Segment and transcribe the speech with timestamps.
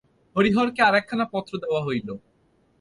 [0.35, 2.09] হরিহরকে আর একখানা পত্র দেওয়া হইল।